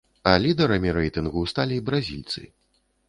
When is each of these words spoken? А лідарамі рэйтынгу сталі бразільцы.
А 0.29 0.31
лідарамі 0.45 0.95
рэйтынгу 0.97 1.43
сталі 1.53 1.77
бразільцы. 1.91 2.41